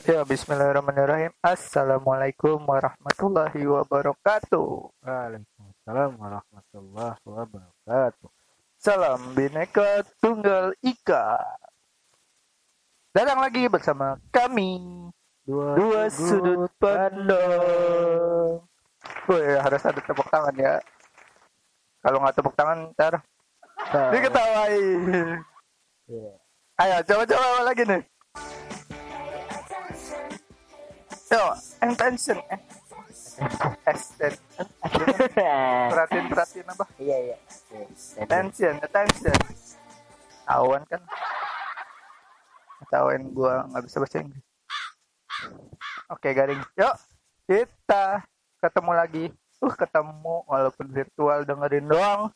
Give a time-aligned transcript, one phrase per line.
[0.00, 1.28] Ya, bismillahirrahmanirrahim.
[1.44, 4.96] Assalamualaikum warahmatullahi wabarakatuh.
[5.04, 8.28] Waalaikumsalam warahmatullahi wabarakatuh.
[8.80, 11.36] Salam Bineka Tunggal Ika.
[13.12, 14.80] Datang lagi bersama kami
[15.44, 18.64] Dua, dua sudut pandang.
[19.28, 20.80] Wih, harus ada tepuk tangan ya.
[22.00, 23.20] Kalau nggak tepuk tangan, ntar
[23.92, 24.12] pandang.
[24.16, 25.00] diketawain.
[26.08, 26.32] Iya.
[26.80, 28.09] Ayo, coba-coba lagi nih.
[31.30, 31.42] Yo,
[31.78, 32.42] attention.
[32.50, 32.60] Eh.
[33.38, 34.32] Attention.
[35.94, 36.84] Perhatiin, perhatiin apa?
[36.98, 37.36] Iya iya.
[38.18, 39.38] Attention, attention.
[40.42, 41.02] Tawan kan?
[42.90, 44.44] Tawan gua nggak bisa bahasa Inggris.
[46.10, 46.58] Oke, garing.
[46.74, 46.94] Yuk,
[47.46, 48.26] kita
[48.58, 49.24] ketemu lagi.
[49.60, 52.32] Uh, ketemu walaupun virtual dengerin doang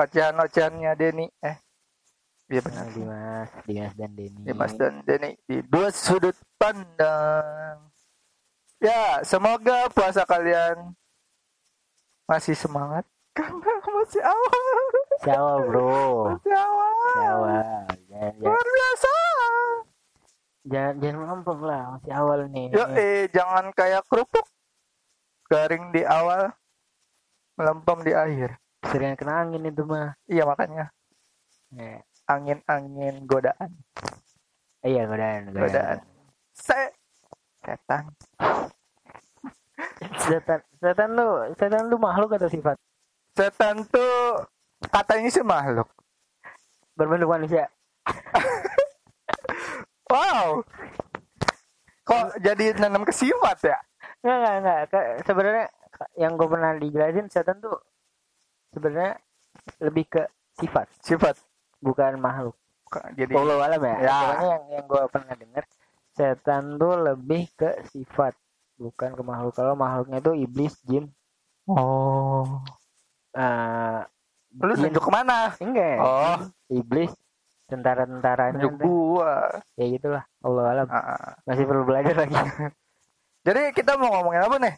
[0.00, 1.28] ocehan-ocehannya Denny.
[1.44, 1.56] Eh,
[2.48, 2.88] iya benar.
[2.88, 4.40] Dimas, Dimas dan Denny.
[4.40, 7.91] Dimas dan Denny di dua sudut pandang.
[8.82, 10.90] Ya, semoga puasa kalian
[12.26, 14.62] masih semangat karena masih awal.
[15.22, 16.34] Siapa bro?
[16.34, 16.90] Masih awal.
[16.90, 17.46] Siapa?
[17.46, 19.12] Jangan, jangan, Luar biasa.
[20.64, 21.82] jangan, jangan melempem lah.
[21.94, 22.66] Masih awal nih.
[22.70, 24.46] Yo, eh, jangan kayak kerupuk.
[25.46, 26.50] Garing di awal,
[27.54, 28.50] melempem di akhir.
[28.82, 30.18] Sering kena angin itu mah.
[30.26, 30.90] Iya, makanya
[31.72, 33.70] Eh, angin-angin godaan.
[34.82, 35.54] iya godaan.
[35.54, 35.98] Godaan.
[36.52, 36.76] Se
[37.62, 38.04] setan.
[40.18, 42.76] Setan, setan lu, setan lu makhluk atau sifat?
[43.34, 44.44] Setan tuh
[44.90, 45.88] katanya sih makhluk.
[46.98, 47.66] Berbentuk manusia.
[50.12, 50.60] Wow.
[52.04, 53.78] Kok jadi nanam ke sifat ya?
[54.20, 55.04] Enggak, enggak, enggak.
[55.24, 55.66] Sebenarnya
[56.18, 57.78] yang gue pernah dijelasin setan tuh
[58.74, 59.16] sebenarnya
[59.80, 60.22] lebih ke
[60.58, 61.38] sifat, Sifat.
[61.80, 62.58] bukan makhluk.
[63.16, 63.94] Jadi Allah alam ya.
[64.04, 64.18] Ya.
[64.36, 65.64] Yang yang gue pernah dengar
[66.12, 68.36] setan tuh lebih ke sifat,
[68.76, 69.52] bukan ke makhluk.
[69.52, 71.08] Kalau makhluknya tuh iblis, jin,
[71.64, 72.60] Oh.
[73.32, 74.00] eh
[74.52, 75.56] Lu jin, tunjuk ke mana?
[75.56, 76.36] enggak, Oh,
[76.68, 77.12] iblis,
[77.66, 79.48] tentara-tentaranya, tunjuk gua.
[79.74, 80.24] ya gitulah.
[80.44, 80.86] Allah alam.
[80.92, 81.32] Ah, ah.
[81.48, 82.36] Masih perlu belajar lagi.
[83.42, 84.74] Jadi kita mau ngomongin apa nih?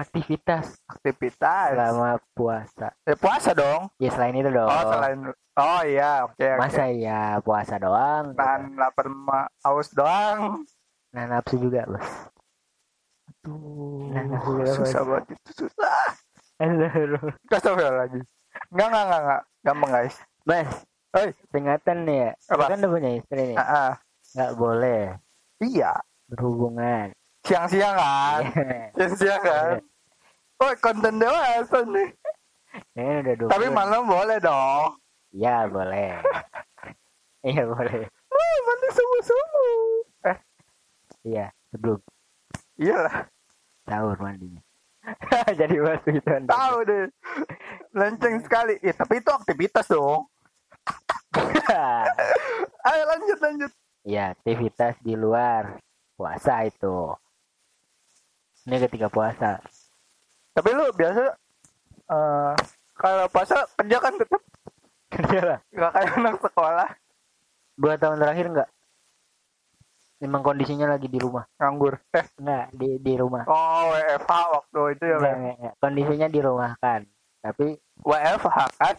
[0.00, 1.66] Aktivitas Aktivitas.
[1.70, 2.88] selama puasa.
[3.02, 3.92] Ya puasa dong.
[3.96, 4.64] Ya selain itu dong.
[4.64, 5.18] Oh, selain
[5.54, 6.56] Oh iya, oke oke.
[6.58, 8.32] Masa ya puasa doang?
[8.32, 10.64] Nahan lapar ma aus doang.
[11.10, 12.08] Nah nafsu juga bos.
[13.40, 16.00] Aduh, Nah, nafsu juga, susah banget itu susah.
[17.46, 18.20] Kasih lagi.
[18.68, 19.42] Enggak enggak enggak enggak.
[19.60, 20.16] Gampang guys.
[20.42, 20.70] Mas,
[21.10, 22.30] Oi, peringatan nih ya.
[22.48, 22.64] Apa?
[22.70, 23.56] Kan udah punya istri nih.
[23.58, 23.92] ah.
[24.30, 25.02] Nggak boleh
[25.60, 25.92] Iya,
[26.26, 27.10] berhubungan.
[27.42, 28.40] siang-siang kan.
[28.94, 29.70] Siang-siang kan.
[30.60, 32.08] Oh, konten dewasa nih.
[32.92, 33.76] Ini udah dua Tapi bulan.
[33.76, 34.88] malam boleh dong.
[35.30, 36.10] Iya boleh.
[37.40, 38.04] Iya boleh.
[38.04, 39.80] Wah, mandi subuh-subuh.
[40.28, 40.36] Eh,
[41.24, 41.96] Iya sebelum
[42.76, 43.32] iyalah.
[43.88, 44.60] sahur mandinya.
[45.56, 47.08] Jadi bos itu Tahu deh.
[47.96, 48.76] Lenceng sekali.
[48.84, 50.28] Ya, tapi itu aktivitas dong.
[52.84, 53.72] Ayo lanjut lanjut.
[54.04, 55.80] Iya aktivitas di luar
[56.20, 57.08] puasa itu.
[58.68, 59.64] Ini ketika puasa.
[60.50, 61.22] Tapi lu biasa
[62.10, 62.54] eh
[62.94, 64.42] kalau puasa kerja kan tetap
[65.10, 65.58] Kerja lah.
[65.68, 66.88] nggak kayak anak sekolah
[67.74, 68.68] Dua tahun terakhir enggak?
[70.20, 71.48] Memang kondisinya lagi di rumah.
[71.56, 71.96] nganggur.
[72.12, 73.42] Eh, Enggak di di rumah.
[73.42, 75.16] oh WFH waktu itu ya.
[75.16, 75.38] Enggak, Bang?
[75.40, 75.74] enggak, enggak.
[75.80, 77.00] Kondisinya di rumah kan.
[77.40, 77.66] Tapi
[78.00, 78.96] WFH kan?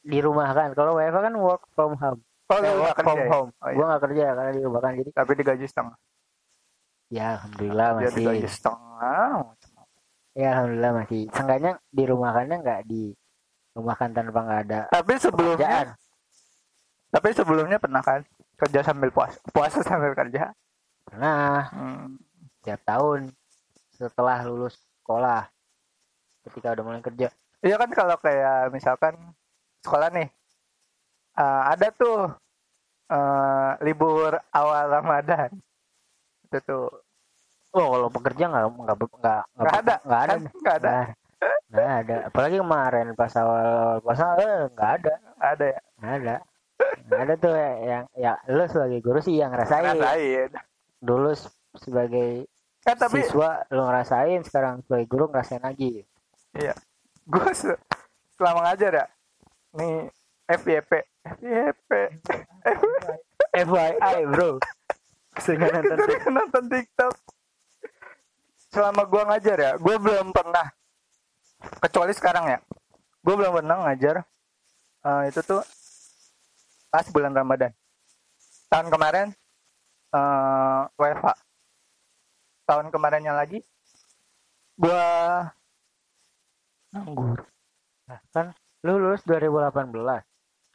[0.00, 0.68] di rumah kan.
[0.72, 2.20] Kalau WFH kan work from home.
[2.46, 3.26] Oh, Eh, nggak work kerja from ya?
[3.28, 3.50] home.
[3.52, 3.74] Oh, iya.
[3.74, 4.92] Gua nggak kerja karena di rumah kan.
[4.94, 5.96] Jadi Tapi digaji setengah.
[7.10, 8.16] ya alhamdulillah Dia masih.
[8.16, 9.30] digaji setengah.
[10.32, 11.28] Ya alhamdulillah masih.
[11.28, 13.12] Seenggaknya di rumah kannya nggak di
[13.72, 15.88] rumah kan tanpa nggak ada Tapi sebelumnya, kerjaan.
[17.08, 18.20] tapi sebelumnya pernah kan
[18.56, 20.52] kerja sambil puasa, puasa sambil kerja.
[21.16, 22.16] Nah, Hmm.
[22.60, 23.32] setiap tahun
[23.92, 25.48] setelah lulus sekolah
[26.42, 27.28] ketika udah mulai kerja
[27.62, 29.14] Iya kan kalau kayak misalkan
[29.80, 30.26] sekolah nih,
[31.36, 32.32] eh, ada tuh
[33.06, 35.52] eh, libur awal Ramadan.
[36.48, 36.84] Itu tuh
[37.72, 40.34] oh kalau pekerja nggak nggak nggak nggak ada, nggak ada?
[40.36, 40.94] Nggak ada,
[41.72, 45.80] nggak ada apalagi kemarin pas awal puasa eh, nggak ada ada ya.
[45.98, 46.36] nggak ada
[47.02, 50.50] nggak ada tuh ya, yang ya lu sebagai guru sih yang ngerasain Ngerasain.
[51.00, 51.30] dulu
[51.76, 52.46] sebagai
[52.82, 56.02] Kan tapi siswa lu ngerasain sekarang sebagai guru ngerasain lagi
[56.52, 56.76] Iya.
[57.24, 57.72] Gue se
[58.36, 59.06] selama ngajar ya.
[59.72, 60.12] Nih
[60.52, 60.90] FYP.
[61.40, 61.90] FYP.
[63.56, 64.60] FYI bro
[65.40, 65.96] sering nonton
[66.36, 67.14] nonton TikTok.
[68.72, 70.64] Selama gua ngajar ya, gue belum pernah
[71.84, 72.58] kecuali sekarang ya.
[73.20, 74.24] Gue belum pernah ngajar
[75.04, 75.60] eh, itu tuh
[76.88, 77.68] pas bulan Ramadan.
[78.72, 79.28] Tahun kemarin
[80.12, 81.28] eh WFH.
[82.64, 83.60] Tahun kemarinnya lagi
[84.80, 85.04] gua
[86.96, 87.44] nganggur.
[88.08, 90.24] Nah, kan lu lulus 2018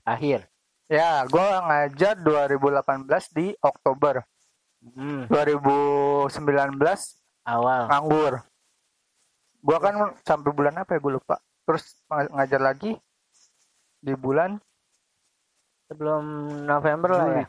[0.05, 0.45] akhir.
[0.87, 4.21] Ya, gua ngajar 2018 di Oktober.
[4.85, 6.29] Hmm, 2019
[7.47, 7.87] awal.
[7.87, 8.33] nganggur.
[9.63, 11.39] Gua kan sampai bulan apa ya gue lupa.
[11.63, 12.91] Terus ng- ngajar lagi
[13.97, 14.59] di bulan
[15.87, 16.23] Sebelum
[16.67, 17.45] November lah ya.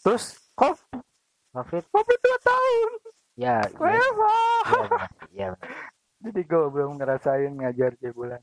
[0.00, 0.80] terus kok
[1.52, 1.84] Covid.
[1.92, 2.90] Covid dua tahun.
[3.36, 4.40] Ya, iya, iya benar.
[5.28, 5.70] Iya benar.
[6.20, 8.40] Jadi gue belum ngerasain ngajar di bulan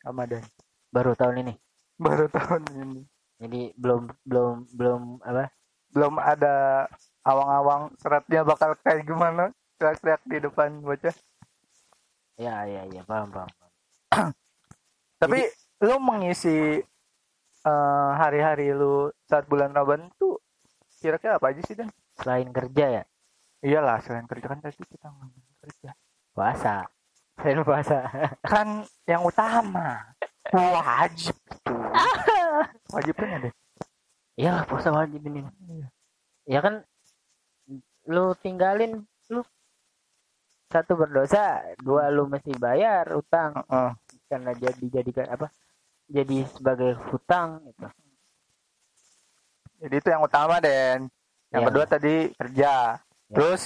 [0.00, 0.44] Ramadan.
[0.88, 1.54] Baru tahun ini.
[2.00, 3.00] Baru tahun ini.
[3.36, 5.52] Jadi belum belum belum apa?
[5.92, 6.88] Belum ada
[7.20, 9.52] awang-awang seratnya bakal kayak gimana.
[9.82, 11.10] Teriak-teriak di depan bocah.
[12.38, 13.50] Ya, ya, ya, paham, paham.
[15.26, 15.42] Tapi
[15.82, 16.78] lu mengisi
[17.66, 20.38] eh, hari-hari lu saat bulan Ramadan tuh
[21.02, 21.90] kira-kira apa aja sih Dan?
[22.14, 23.04] Selain kerja ya,
[23.66, 25.90] Iyalah selain kerja kan tadi kita ngomongin kerja.
[26.30, 26.86] puasa.
[27.42, 28.06] Selain puasa.
[28.46, 30.14] Kan yang utama
[30.54, 31.34] wajib
[31.66, 31.90] tuh.
[32.94, 33.54] Wajibnya deh.
[34.38, 35.42] Iyalah puasa wajib ini.
[35.42, 35.86] Iya.
[36.46, 36.86] Ya kan
[38.06, 39.42] lu tinggalin lu
[40.72, 43.90] satu berdosa, dua lu mesti bayar utang Heeh.
[44.26, 45.52] karena jadi dijadikan apa?
[46.08, 47.86] Jadi sebagai hutang gitu.
[49.78, 51.06] Jadi itu yang utama Den.
[51.48, 51.68] Yang Iya.
[51.68, 52.72] kedua tadi kerja.
[52.96, 53.02] Ya.
[53.28, 53.62] Terus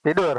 [0.00, 0.36] tidur.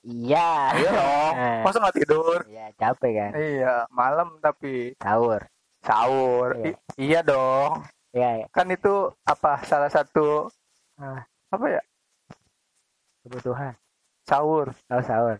[0.00, 0.50] Iya.
[0.74, 1.32] Iya dong.
[1.40, 1.60] Eh.
[1.62, 2.38] Masa nggak tidur?
[2.44, 3.30] Iya, capek kan.
[3.36, 5.44] Iya, malam tapi Sahur.
[5.80, 6.48] sahur.
[6.56, 6.64] Iya.
[6.68, 7.84] I- iya dong.
[8.10, 8.46] Iya, ya.
[8.50, 10.48] Kan itu apa salah satu
[10.96, 11.82] Ah, apa ya?
[13.22, 13.72] kebutuhan.
[14.30, 14.70] Sahur.
[14.86, 15.36] Oh, sahur.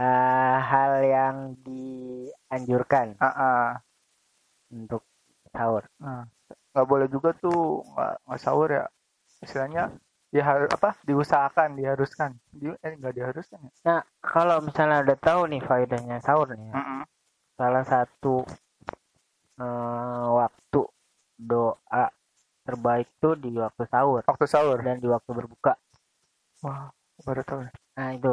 [0.00, 3.68] Ah, hal yang dianjurkan Ah, ah.
[4.72, 5.04] untuk
[5.52, 5.84] sahur.
[6.00, 6.24] Nah,
[6.72, 7.84] nggak boleh juga tuh
[8.24, 8.84] nggak sahur ya.
[9.44, 9.92] Istilahnya
[10.32, 10.96] ya harus apa?
[11.04, 12.40] Diusahakan, diharuskan.
[12.48, 13.72] Di, eh nggak diharuskan ya?
[13.84, 17.02] Nah, kalau misalnya udah tahu nih faedahnya sahur nih, ya, Mm-mm.
[17.60, 18.48] salah satu
[19.60, 20.80] eh, waktu
[21.36, 22.04] doa
[22.64, 24.78] terbaik tuh di waktu sahur Waktu sahur.
[24.80, 25.76] dan di waktu berbuka.
[26.64, 26.88] Wah,
[27.20, 27.60] baru tahu.
[28.00, 28.32] Nah, itu.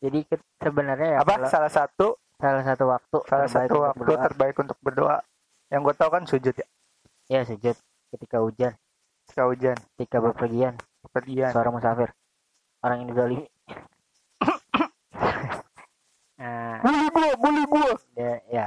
[0.00, 0.24] Jadi
[0.56, 1.36] sebenarnya ya Apa?
[1.36, 5.16] kalau Salah satu salah satu waktu salah satu untuk waktu berdoa, terbaik untuk berdoa.
[5.68, 6.66] Yang gue tahu kan sujud ya.
[7.28, 7.76] ya sujud
[8.08, 8.72] ketika hujan,
[9.28, 10.74] Ketika hujan, ketika bepergian,
[11.12, 11.52] pergian.
[11.52, 12.08] seorang musafir,
[12.80, 13.46] orang yang dizalimi.
[16.40, 17.90] nah, Bully gua, bully gua.
[18.14, 18.66] ya, ya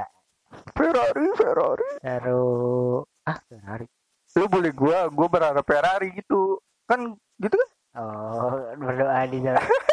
[0.76, 1.88] Ferrari, Ferrari.
[2.02, 3.86] taruh ah Ferrari.
[4.36, 6.58] Lu bully gua, gua berharap Ferrari gitu.
[6.86, 7.68] Kan gitu kan?
[7.98, 9.58] Oh, berdoa di jalan.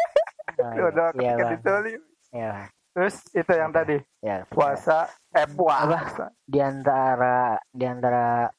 [0.68, 1.72] Oh, Lu udah iya, ketika.
[2.28, 2.68] Iya, Bang.
[2.88, 4.42] Terus itu yang tadi ya.
[4.50, 6.34] puasa, eh puasa.
[6.42, 8.50] Di antara di antara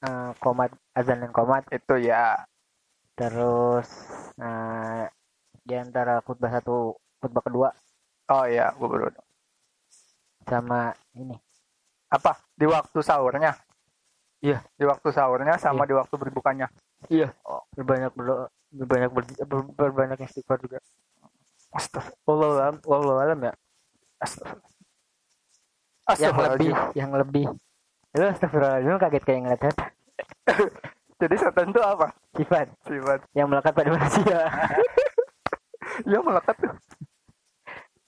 [0.00, 2.40] eh, komat azan dan komat Itu ya.
[3.14, 3.86] terus
[4.36, 5.04] eh,
[5.62, 7.68] di antara khutbah satu khutbah kedua
[8.26, 9.06] Oh iya, gua baru.
[10.44, 11.36] sama ini
[12.08, 12.36] Apa?
[12.54, 13.52] Di waktu sahurnya?
[14.40, 14.60] Iya.
[14.74, 15.88] Di waktu sahurnya sama Iya.
[15.88, 16.66] di waktu berbukanya.
[17.06, 17.28] iya
[17.76, 20.80] berbanyak berdoa berbanyak ber, ber- berbanyak istighfar juga
[21.74, 22.22] Astagfirullah.
[22.24, 23.52] wallahu alam wallahu alam ya
[24.20, 24.62] Astagfirullah.
[26.06, 26.94] yang lebih Astagfirullahaladzim.
[26.94, 27.44] yang lebih
[28.14, 29.90] lu astagfirullahaladzim kaget kayak ngeliat setan.
[31.20, 32.06] Jadi setan itu apa?
[32.34, 33.20] sifat Sifat.
[33.32, 34.38] yang melekat pada manusia
[36.10, 36.74] Ya melekat tuh.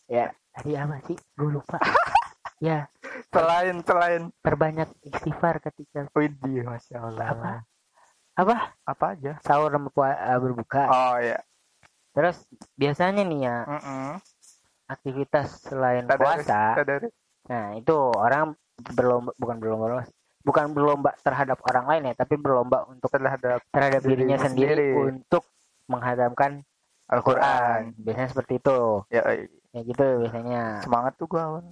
[0.06, 1.78] ya tadi apa sih gue lupa
[2.62, 2.86] ya
[3.26, 7.26] Selain selain terbanyak istighfar ketika Widih, masya Allah.
[7.32, 7.50] Apa?
[8.36, 9.32] apa Apa aja?
[9.42, 11.38] sahur sama eh, berbuka Oh iya.
[12.16, 12.36] Terus
[12.74, 14.16] biasanya nih ya Mm-mm.
[14.88, 17.12] aktivitas selain Tadarus, puasa tadarus.
[17.44, 18.56] nah itu orang
[18.88, 19.86] berlomba bukan berlomba
[20.40, 24.88] bukan berlomba terhadap orang lain ya tapi berlomba untuk terhadap terhadap Dirinya sendiri, sendiri.
[25.12, 25.42] untuk
[25.86, 26.62] menghadamkan
[27.06, 27.94] Al-Quran.
[27.98, 31.62] Biasanya seperti itu Ya, eh, ya gitu biasanya semangat tuh gua awal.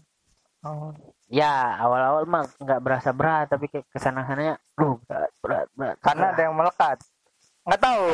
[0.63, 0.91] awal.
[1.27, 5.97] ya awal-awal mah nggak berasa berat tapi kayak ke sana sananya duh berat berat berat
[5.99, 6.99] Karena ada yang melekat.
[7.65, 8.05] Nggak tahu.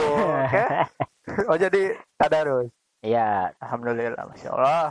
[0.40, 0.64] Oke.
[1.46, 1.82] Oh jadi
[2.14, 2.70] tadarus.
[3.00, 4.86] ya Alhamdulillah, masya Allah.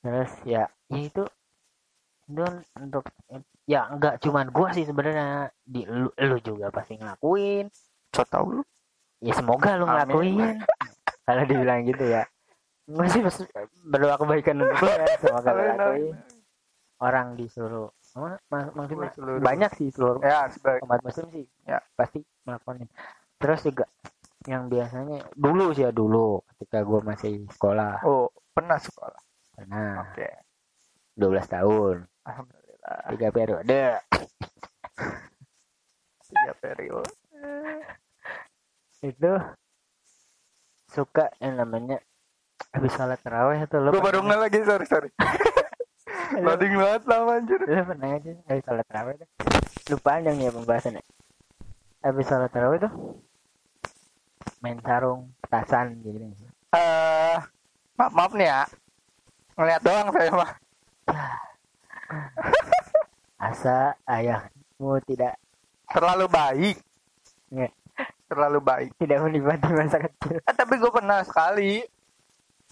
[0.00, 1.24] terus ya ya itu
[2.24, 3.04] itu untuk
[3.64, 5.28] ya nggak cuman gua sih sebenarnya
[5.62, 7.68] di lu, lu juga pasti ngelakuin
[8.10, 8.62] So tahu lu.
[9.18, 10.60] ya semoga lu ngelakuin
[11.22, 12.28] kalau dibilang gitu ya
[12.84, 13.48] gue sih pasti
[13.82, 16.16] berdoa kebaikan untuk lu ya semoga lu Amin, lakuin amin.
[16.98, 21.80] orang di seluruh oh, mak- maksudnya Seluruh- banyak sih seluruh Ya, umat muslim sih Ya.
[21.94, 22.84] pasti melakukan
[23.36, 23.88] terus juga
[24.44, 26.40] yang biasanya dulu sih ya dulu.
[26.52, 28.04] Ketika gue masih sekolah.
[28.04, 29.20] Oh, pernah sekolah.
[29.70, 30.28] nah Oke.
[31.16, 31.96] 12 tahun.
[32.26, 33.08] Alhamdulillah.
[33.16, 33.82] tiga periode.
[36.28, 37.12] Tiga periode.
[39.04, 39.36] itu
[40.88, 42.00] suka yang namanya
[42.72, 45.10] habis sholat taraweh tuh lo gue baru nggak lagi sorry sorry.
[46.44, 47.60] Loading banget lama anjir.
[47.68, 49.28] Lu pernah aja habis sholat taraweh tuh
[49.92, 51.04] lu panjang ya pembahasannya.
[52.00, 52.92] Habis sholat taraweh tuh
[54.62, 56.32] main sarung petasan gitu
[56.74, 57.38] eh
[57.94, 58.62] maaf maaf nih ya.
[59.54, 60.50] Ngeliat doang saya mah.
[63.46, 65.38] Asa ayahmu tidak
[65.90, 66.76] terlalu baik.
[67.54, 67.72] Nggak.
[68.24, 68.90] terlalu baik.
[68.98, 70.42] Tidak menikmati masa kecil.
[70.42, 71.86] Eh, tapi gue pernah sekali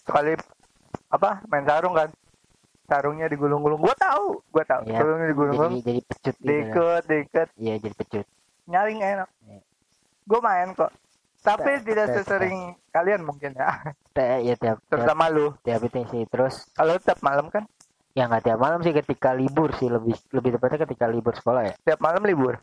[0.02, 0.34] sekali
[1.06, 2.10] apa main sarung kan.
[2.90, 3.78] Sarungnya digulung-gulung.
[3.78, 4.82] Gue tahu gue tahu.
[4.90, 5.72] Iya, sarungnya jadi digulung-gulung.
[5.86, 6.86] jadi pecut gitu.
[7.06, 8.26] Diikat iya jadi pecut.
[8.66, 9.30] Nyaring enak.
[9.46, 9.60] Iya.
[10.22, 10.86] gue main kok
[11.42, 13.82] tapi tidak sesering kalian mungkin ya.
[14.14, 15.52] Te- ya tiap tiap, terutama lu.
[15.66, 16.22] tiap itu sih.
[16.30, 17.66] Terus kalau tiap malam kan?
[18.14, 19.90] Ya nggak tiap malam sih ketika libur sih.
[19.90, 21.74] Lebih lebih tepatnya ketika libur sekolah ya.
[21.82, 22.62] Tiap malam libur?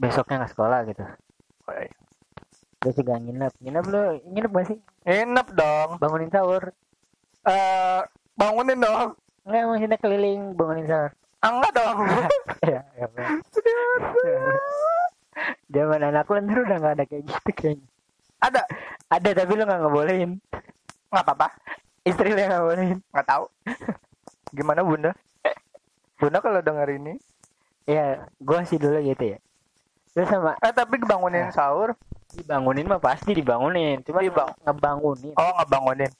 [0.00, 1.04] Besoknya nggak sekolah gitu.
[1.64, 1.92] Oh, iya.
[2.80, 3.52] terus juga nginep.
[3.64, 4.78] Nginep lu nginep gak sih?
[5.04, 5.90] Nginep dong.
[6.00, 6.64] Bangunin sahur.
[7.44, 8.00] Eh
[8.36, 9.16] bangunin dong.
[9.44, 11.12] Nggak maksudnya keliling bangunin sahur.
[11.44, 11.96] Ah, enggak dong.
[12.64, 13.04] Ya, ya.
[15.70, 17.88] Zaman anak lu ntar udah nggak ada kayak gitu kayaknya.
[18.40, 18.62] Ada.
[19.10, 20.30] Ada tapi lu nggak ngebolehin.
[21.10, 21.48] Nggak apa-apa.
[22.04, 23.44] Istri lu yang nggak bolehin nggak tahu.
[24.54, 25.12] Gimana bunda?
[26.20, 27.18] Bunda kalau dengar ini?
[27.84, 29.38] Ya gua sih dulu gitu ya.
[30.14, 31.98] Terus sama eh tapi bangunin sahur?
[32.34, 34.02] Dibangunin mah pasti dibangunin.
[34.06, 35.34] Cuma Dibang- ngebangunin.
[35.34, 36.10] Oh nggak bangunin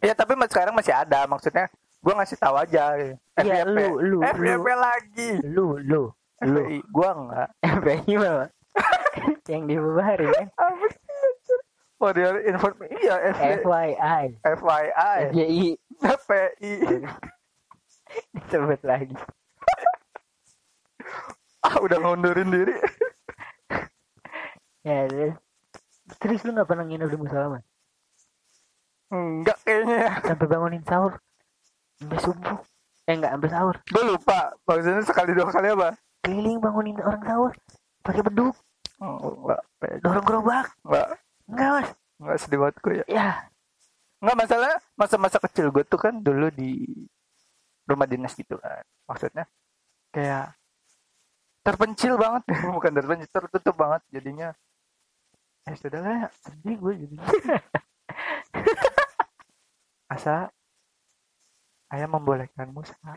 [0.00, 1.28] Iya tapi sekarang masih ada.
[1.28, 1.68] Maksudnya
[2.00, 2.96] gue ngasih tahu aja.
[2.96, 3.16] Gitu.
[3.40, 4.76] Iya, lu, lu, FYP lu.
[4.76, 5.30] lagi.
[5.44, 6.02] Lu lu
[6.44, 7.48] lu gue enggak.
[7.80, 8.48] FPI mah
[9.52, 11.10] yang dibubarin kan apa sih
[12.00, 13.14] for your information iya
[13.60, 14.84] FYI FYI FYI
[15.28, 15.68] FYI
[16.24, 16.72] FPI
[18.32, 19.14] disebut lagi.
[21.60, 22.74] Ah udah ngundurin diri.
[24.80, 25.36] Ya terus.
[26.18, 27.64] Terus lu nggak pernah nginep di musola mas
[29.12, 29.96] enggak kayaknya.
[30.08, 31.20] Ya sampai bangunin sahur?
[32.00, 32.58] Sampai subuh?
[33.04, 33.76] Eh enggak sampai sahur.
[33.92, 34.54] Gue lupa.
[34.64, 35.90] Maksudnya sekali dua kali apa
[36.24, 37.52] keliling bangunin orang sahur.
[38.00, 38.56] Pakai beduk.
[39.00, 39.60] Oh, enggak.
[40.04, 40.66] Dorong gerobak.
[40.84, 41.08] Enggak.
[41.48, 41.88] Enggak mas.
[42.20, 43.04] Enggak sedih banget gue ya.
[43.08, 43.30] Ya.
[44.20, 46.84] Enggak masalah masa-masa kecil gue tuh kan dulu di
[47.88, 48.84] rumah dinas gitu kan.
[49.08, 49.44] Maksudnya
[50.12, 50.54] kayak
[51.64, 52.42] terpencil banget,
[52.76, 54.48] bukan terpencil, tertutup banget jadinya.
[55.68, 57.24] Eh sudah lah, ya, sedih gue jadinya.
[60.14, 60.50] Asa,
[61.94, 63.14] ayah membolehkanmu sa.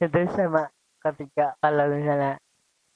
[0.00, 0.70] Ya, terus sama
[1.12, 2.40] ketika kalau misalnya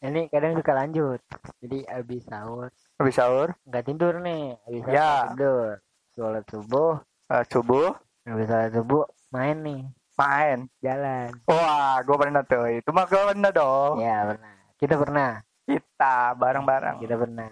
[0.00, 1.20] ini kadang suka lanjut
[1.60, 5.12] jadi habis sahur Habis sahur, nggak tidur nih habis sahur Ya.
[5.28, 5.68] tidur
[6.10, 6.92] sholat subuh
[7.28, 7.88] eh, subuh,
[8.24, 9.82] habis sholat subuh main nih
[10.16, 10.58] main.
[10.78, 12.68] jalan Wah, gue pernah tuh.
[12.68, 13.98] Itu mah gue pernah dong.
[13.98, 15.30] ya pernah kita pernah
[15.64, 16.96] Kita bareng-bareng.
[16.98, 17.48] kita pernah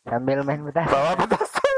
[0.00, 1.76] sambil main petasan Bawa petasan.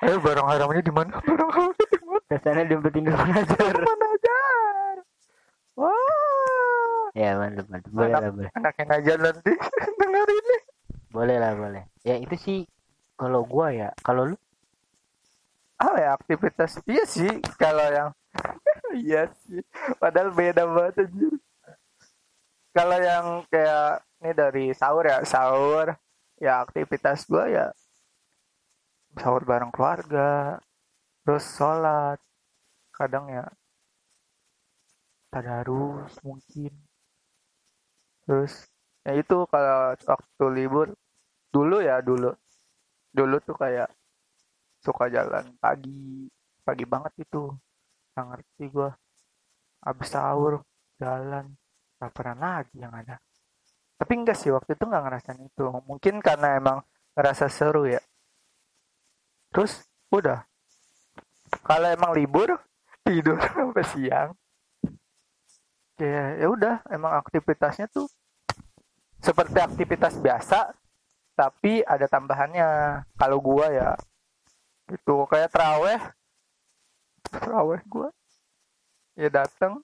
[0.00, 1.12] Ayo barang haramnya di mana?
[1.20, 2.20] Barang haramnya di mana?
[2.24, 4.94] petasannya diumpetin belajar Mana ajar?
[5.74, 6.21] Wah.
[7.12, 9.52] Ya mantap mantap boleh Anak- lah boleh Anaknya ngajar nanti
[10.00, 10.56] dengar ini.
[11.12, 12.58] boleh lah boleh ya itu sih
[13.14, 14.36] kalau gua ya kalau lu
[15.76, 16.78] Apa ya aktivitas?
[16.86, 18.10] Iya sih kalau yang
[19.02, 19.58] iya sih.
[19.98, 21.34] Padahal beda banget anjir.
[22.70, 25.90] Kalau yang kayak ini dari sahur ya, sahur
[26.38, 27.66] ya aktivitas gua ya
[29.18, 30.62] sahur bareng keluarga,
[31.26, 32.16] terus sholat,
[32.94, 33.44] kadang ya
[35.28, 36.72] tadarus mungkin,
[38.32, 38.64] terus
[39.04, 40.88] ya itu kalau waktu libur
[41.52, 42.32] dulu ya dulu.
[43.12, 43.92] Dulu tuh kayak
[44.80, 46.24] suka jalan pagi
[46.64, 47.52] pagi banget itu.
[48.16, 48.88] Nggak ngerti gua.
[49.84, 50.64] Habis sahur
[50.96, 51.52] jalan.
[52.00, 53.20] Nggak pernah lagi yang ada.
[54.00, 55.68] Tapi enggak sih waktu itu nggak ngerasain itu.
[55.84, 56.80] Mungkin karena emang
[57.12, 58.00] ngerasa seru ya.
[59.52, 60.40] Terus udah.
[61.68, 62.56] Kalau emang libur
[63.04, 64.32] tidur sampai siang.
[66.00, 68.08] Kayak ya udah emang aktivitasnya tuh
[69.22, 70.74] seperti aktivitas biasa
[71.32, 72.68] tapi ada tambahannya.
[73.16, 73.90] Kalau gua ya
[74.90, 76.00] itu kayak teraweh
[77.30, 78.10] teraweh gua.
[79.14, 79.80] Ya datang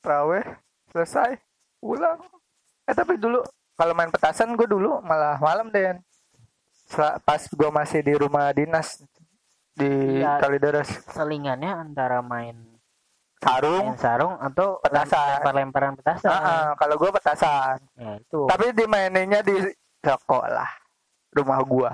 [0.00, 0.44] teraweh
[0.92, 1.36] selesai
[1.82, 2.20] pulang.
[2.88, 3.42] Eh tapi dulu
[3.74, 5.70] kalau main petasan gue dulu malah malam
[6.88, 9.00] Sel- pas gua masih di rumah dinas
[9.76, 10.40] di Iya.
[10.42, 10.88] Kalideres.
[11.14, 12.56] Selingannya antara main
[13.38, 13.84] sarung.
[13.86, 15.38] Main sarung atau Petasan.
[15.38, 16.30] lempar-lemparan petasan.
[16.30, 17.78] Ah, ah, kalau gua petasan.
[17.94, 18.40] Ya itu.
[18.44, 19.56] Tapi dimaininnya di
[20.00, 20.68] sekolah
[21.32, 21.92] rumah gua.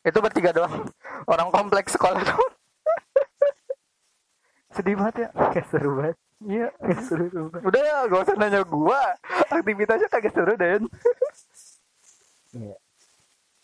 [0.00, 0.88] Itu bertiga doang.
[1.24, 2.52] Orang kompleks sekolah doang.
[4.70, 5.28] Sedih banget ya.
[5.52, 6.16] Gak seru banget.
[6.42, 7.60] Iya Gak seru sumpah.
[7.62, 9.02] udah ya gak usah nanya gua.
[9.48, 10.84] Aktivitasnya kagak seru Den.
[12.52, 12.76] Iya.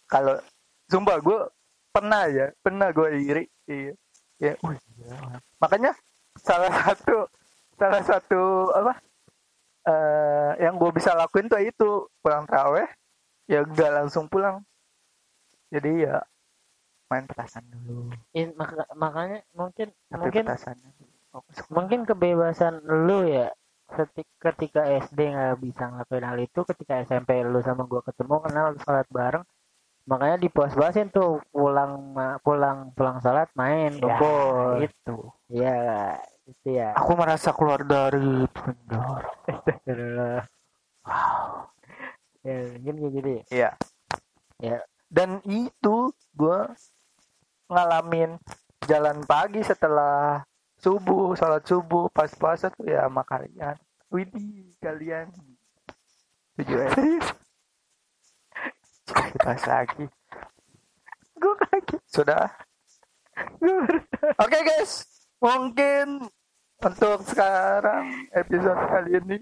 [0.08, 0.40] kalau
[0.88, 1.40] sumpah gue
[1.90, 3.44] pernah ya pernah gue iri.
[3.66, 3.92] Iya.
[4.38, 5.42] Ya gila.
[5.58, 5.90] makanya
[6.40, 7.16] salah satu
[7.78, 8.42] salah satu
[8.74, 8.92] apa?
[9.88, 11.88] Eh yang gue bisa lakuin tuh itu
[12.20, 12.88] pulang teraweh
[13.48, 14.60] ya gak langsung pulang.
[15.68, 16.20] Jadi ya
[17.08, 18.12] main petasan dulu.
[18.36, 20.90] In- maka- makanya mungkin tapi mungkin petasannya
[21.70, 23.52] mungkin kebebasan lu ya
[24.40, 29.08] ketika, SD nggak bisa ngelakuin hal itu ketika SMP lu sama gua ketemu kenal sholat
[29.08, 29.44] bareng
[30.08, 32.12] makanya dipuas-puasin tuh pulang
[32.44, 35.16] pulang pulang sholat main Ya, kumpul itu
[35.52, 35.76] iya
[36.48, 40.40] itu ya aku merasa keluar dari penjara Astagfirullah.
[42.44, 43.70] ya mungkin kayak gitu ya Iya.
[44.58, 44.78] Ya.
[45.08, 46.60] Dan itu gue
[47.70, 48.36] ngalamin
[48.84, 50.44] jalan pagi setelah
[50.76, 53.76] subuh, sholat subuh, pas puasa tuh ya sama kalian.
[54.12, 55.32] Widih, kalian.
[56.60, 57.28] Tujuh serius.
[59.08, 60.04] Kita lagi.
[61.38, 62.02] Gue kaget.
[62.10, 62.50] Sudah.
[64.42, 65.06] Oke guys,
[65.38, 66.26] mungkin
[66.78, 69.38] untuk sekarang episode kali ini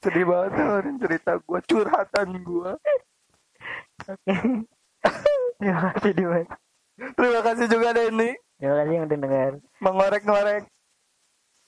[0.00, 2.70] sedih banget dengerin cerita gue, curhatan gue.
[5.60, 6.48] terima kasih Dimas
[7.00, 10.64] Terima kasih juga Denny terima kasih yang udah dengar mengorek-ngorek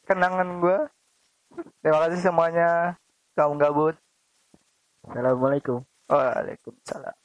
[0.05, 0.79] kenangan gue.
[1.81, 3.01] Terima kasih semuanya.
[3.33, 3.97] Kamu gabut.
[5.09, 7.22] assalamualaikum Waalaikumsalam.